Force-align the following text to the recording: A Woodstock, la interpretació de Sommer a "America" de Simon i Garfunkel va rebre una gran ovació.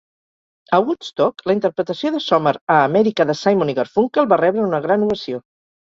A 0.75 0.79
Woodstock, 0.85 1.43
la 1.51 1.55
interpretació 1.57 2.11
de 2.15 2.23
Sommer 2.29 2.55
a 2.77 2.77
"America" 2.89 3.27
de 3.33 3.35
Simon 3.43 3.73
i 3.75 3.77
Garfunkel 3.81 4.31
va 4.33 4.41
rebre 4.45 4.67
una 4.71 4.81
gran 4.87 5.05
ovació. 5.11 5.45